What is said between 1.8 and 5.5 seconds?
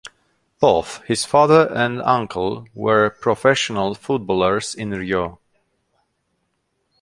uncle were professional footballers in Rio.